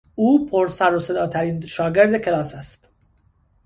[0.15, 2.91] او پر سرو صدا ترین شاگرد کلاس است.